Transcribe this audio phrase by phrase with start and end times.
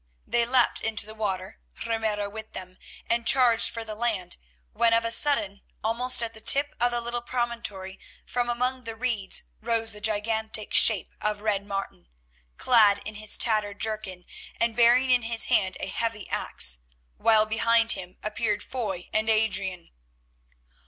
[0.25, 4.37] They leaped into the water, Ramiro with them, and charged for the land,
[4.73, 8.95] when of a sudden, almost at the tip of the little promontory, from among the
[8.95, 12.07] reeds rose the gigantic shape of Red Martin,
[12.57, 14.25] clad in his tattered jerkin
[14.59, 16.79] and bearing in his hand a heavy axe,
[17.17, 19.91] while behind him appeared Foy and Adrian.